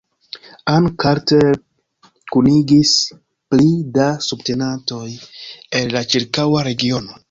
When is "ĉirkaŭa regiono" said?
6.13-7.19